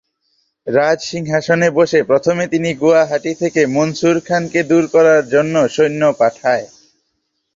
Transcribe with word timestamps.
রাজসিংহাসনে 0.67 1.69
বসে 1.71 1.99
প্রথমে 2.03 2.43
তিনি 2.47 2.69
গুয়াহাটি 2.73 3.31
থেকে 3.35 3.61
মনসুর 3.67 4.17
খানকে 4.27 4.61
দূর 4.63 4.83
করার 4.93 5.23
জন্য 5.29 5.55
সৈন্য 5.67 6.01
পাঠায়। 6.19 6.65